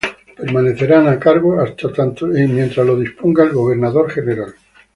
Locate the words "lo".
2.25-2.95